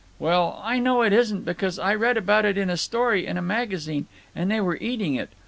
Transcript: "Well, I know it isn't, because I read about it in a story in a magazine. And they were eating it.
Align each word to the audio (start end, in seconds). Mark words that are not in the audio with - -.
"Well, 0.17 0.59
I 0.63 0.79
know 0.79 1.03
it 1.03 1.13
isn't, 1.13 1.45
because 1.45 1.77
I 1.77 1.93
read 1.93 2.17
about 2.17 2.43
it 2.43 2.57
in 2.57 2.71
a 2.71 2.75
story 2.77 3.27
in 3.27 3.37
a 3.37 3.41
magazine. 3.43 4.07
And 4.35 4.49
they 4.49 4.59
were 4.59 4.77
eating 4.81 5.13
it. 5.13 5.29